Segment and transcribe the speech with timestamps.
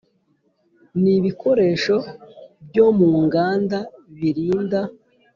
[1.01, 1.95] N ibikoresho
[2.67, 3.77] byo mu nganda
[4.17, 4.79] birinda